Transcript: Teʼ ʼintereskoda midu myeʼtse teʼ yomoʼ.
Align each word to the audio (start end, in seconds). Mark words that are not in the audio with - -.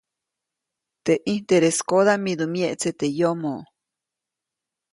Teʼ 1.03 1.19
ʼintereskoda 1.23 2.13
midu 2.23 2.45
myeʼtse 2.53 2.89
teʼ 2.99 3.13
yomoʼ. 3.19 3.61